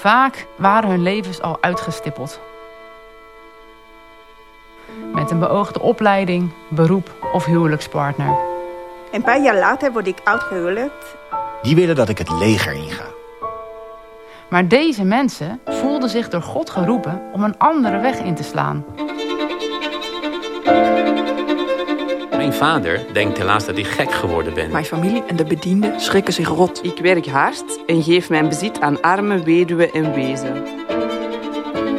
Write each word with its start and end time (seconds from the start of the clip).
Vaak 0.00 0.46
waren 0.56 0.90
hun 0.90 1.02
levens 1.02 1.40
al 1.40 1.58
uitgestippeld. 1.60 2.40
Met 5.14 5.30
een 5.30 5.38
beoogde 5.38 5.80
opleiding, 5.80 6.50
beroep 6.68 7.10
of 7.32 7.44
huwelijkspartner. 7.44 8.38
Een 9.12 9.22
paar 9.22 9.42
jaar 9.42 9.56
later 9.56 9.92
word 9.92 10.06
ik 10.06 10.20
uitgehuwelijkd. 10.24 11.16
Die 11.62 11.74
willen 11.74 11.94
dat 11.94 12.08
ik 12.08 12.18
het 12.18 12.30
leger 12.30 12.72
inga. 12.72 13.06
Maar 14.50 14.68
deze 14.68 15.04
mensen 15.04 15.60
voelden 15.64 16.10
zich 16.10 16.28
door 16.28 16.42
God 16.42 16.70
geroepen 16.70 17.22
om 17.32 17.44
een 17.44 17.58
andere 17.58 17.98
weg 17.98 18.18
in 18.18 18.34
te 18.34 18.42
slaan. 18.42 18.84
Mijn 22.40 22.52
vader 22.52 23.06
denkt 23.12 23.38
helaas 23.38 23.66
dat 23.66 23.76
ik 23.76 23.86
gek 23.86 24.12
geworden 24.12 24.54
ben. 24.54 24.70
Mijn 24.70 24.84
familie 24.84 25.24
en 25.26 25.36
de 25.36 25.44
bedienden 25.44 26.00
schrikken 26.00 26.32
zich 26.32 26.48
rot. 26.48 26.84
Ik 26.84 26.98
werk 26.98 27.26
hard 27.26 27.84
en 27.86 28.02
geef 28.02 28.28
mijn 28.28 28.48
bezit 28.48 28.80
aan 28.80 29.00
armen, 29.00 29.44
weduwen 29.44 29.92
en 29.92 30.14
wezen. 30.14 30.66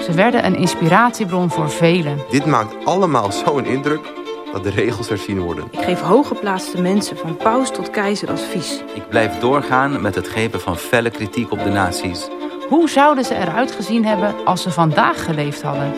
Ze 0.04 0.12
werden 0.16 0.46
een 0.46 0.55
inspiratiebron 0.55 1.49
voor 1.49 1.70
velen. 1.70 2.18
Dit 2.30 2.46
maakt 2.46 2.85
allemaal 2.85 3.32
zo'n 3.32 3.66
indruk 3.66 4.13
dat 4.52 4.63
de 4.63 4.70
regels 4.70 5.09
herzien 5.09 5.40
worden. 5.40 5.68
Ik 5.72 5.80
geef 5.80 6.02
hooggeplaatste 6.02 6.82
mensen, 6.82 7.18
van 7.18 7.38
paus 7.38 7.71
tot 7.71 7.90
keizer, 7.90 8.30
advies. 8.30 8.84
Ik 8.94 9.10
blijf 9.10 9.40
doorgaan 9.40 10.02
met 10.02 10.16
het 10.16 10.27
geven 10.27 10.62
van 10.62 10.77
felle 10.77 11.10
kritiek 11.10 11.52
op 11.52 11.63
de 11.63 11.70
naties. 11.70 12.27
Hoe 12.70 12.90
zouden 12.90 13.26
ze 13.26 13.35
eruit 13.35 13.71
gezien 13.71 14.05
hebben 14.05 14.46
als 14.46 14.62
ze 14.62 14.71
vandaag 14.71 15.26
geleefd 15.26 15.62
hadden? 15.62 15.94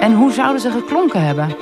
En 0.00 0.14
hoe 0.14 0.32
zouden 0.32 0.60
ze 0.60 0.70
geklonken 0.70 1.26
hebben? 1.26 1.56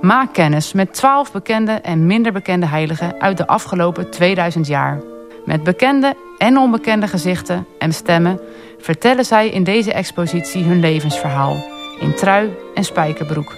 Maak 0.00 0.32
kennis 0.32 0.72
met 0.72 0.94
12 0.94 1.32
bekende 1.32 1.72
en 1.72 2.06
minder 2.06 2.32
bekende 2.32 2.66
heiligen 2.66 3.20
uit 3.20 3.36
de 3.36 3.46
afgelopen 3.46 4.10
2000 4.10 4.66
jaar. 4.66 5.00
Met 5.44 5.62
bekende 5.62 6.14
en 6.38 6.58
onbekende 6.58 7.08
gezichten 7.08 7.66
en 7.78 7.92
stemmen 7.92 8.40
vertellen 8.78 9.24
zij 9.24 9.48
in 9.48 9.64
deze 9.64 9.92
expositie 9.92 10.64
hun 10.64 10.80
levensverhaal 10.80 11.56
in 12.00 12.14
trui 12.14 12.50
en 12.74 12.84
spijkerbroek. 12.84 13.56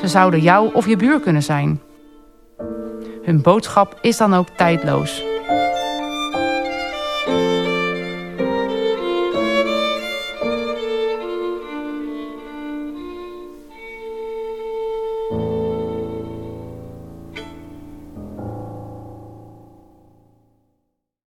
Ze 0.00 0.08
zouden 0.08 0.40
jou 0.40 0.74
of 0.74 0.86
je 0.86 0.96
buur 0.96 1.20
kunnen 1.20 1.42
zijn. 1.42 1.80
Hun 3.22 3.42
boodschap 3.42 3.98
is 4.00 4.16
dan 4.16 4.34
ook 4.34 4.48
tijdloos. 4.48 5.29